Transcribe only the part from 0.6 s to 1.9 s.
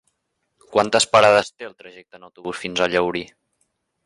Quantes parades té el